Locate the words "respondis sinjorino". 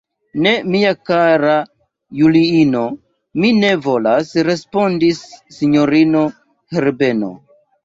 4.49-6.27